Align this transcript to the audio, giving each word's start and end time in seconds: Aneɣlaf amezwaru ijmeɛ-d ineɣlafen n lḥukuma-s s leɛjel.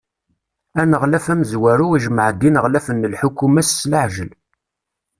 Aneɣlaf 0.81 1.25
amezwaru 1.33 1.87
ijmeɛ-d 1.97 2.41
ineɣlafen 2.47 3.01
n 3.07 3.09
lḥukuma-s 3.13 3.69
s 3.79 3.81
leɛjel. 3.91 4.31